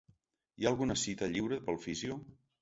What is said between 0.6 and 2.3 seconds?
Hi ha alguna cita lliure pel fisio?